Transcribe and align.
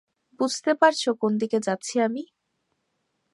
বুঝতে 0.39 0.71
পারছো 0.73 1.09
কোনদিকে 1.21 1.57
যাচ্ছি 1.59 1.95
আমি? 1.99 2.23